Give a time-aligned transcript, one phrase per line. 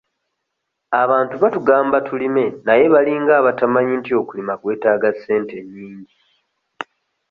[1.03, 6.15] Abantu batugamba tulime naye balinga abatamanyi nti okulima kwetaaga ssente nnyingi.